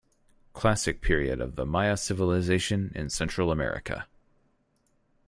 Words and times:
Classic 0.53 0.99
Period 0.99 1.39
of 1.39 1.55
the 1.55 1.63
Maya 1.63 1.95
civilization 1.95 2.91
in 2.95 3.11
Central 3.11 3.51
America. 3.51 4.07